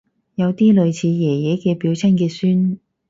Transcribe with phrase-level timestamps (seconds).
[0.33, 2.79] 有啲類似爺爺嘅表親嘅孫